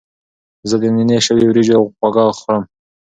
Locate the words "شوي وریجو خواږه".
1.27-2.25